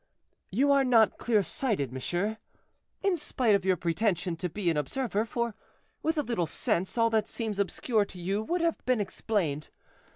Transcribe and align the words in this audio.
"You 0.49 0.71
are 0.71 0.83
not 0.83 1.19
clear 1.19 1.43
sighted, 1.43 1.91
monsieur, 1.93 2.39
in 3.03 3.15
spite 3.17 3.53
of 3.53 3.63
your 3.63 3.77
pretension 3.77 4.35
to 4.37 4.49
be 4.49 4.67
an 4.71 4.75
observer: 4.75 5.25
for, 5.25 5.53
with 6.01 6.17
a 6.17 6.23
little 6.23 6.47
sense, 6.47 6.97
all 6.97 7.11
that 7.11 7.27
seems 7.27 7.59
obscure 7.59 8.05
to 8.05 8.19
you 8.19 8.41
would 8.41 8.61
have 8.61 8.83
been 8.87 8.99
explained. 8.99 9.69